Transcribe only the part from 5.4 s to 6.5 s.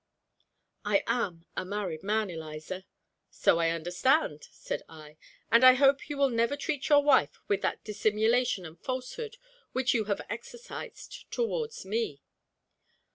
"and I hope you will